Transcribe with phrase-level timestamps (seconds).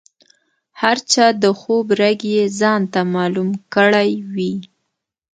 [0.81, 4.53] هر چا د خوب رګ یې ځانته معلوم کړی وي.